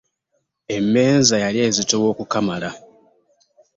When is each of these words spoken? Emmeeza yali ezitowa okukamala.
Emmeeza 0.75 1.35
yali 1.43 1.59
ezitowa 1.67 2.05
okukamala. 2.13 2.69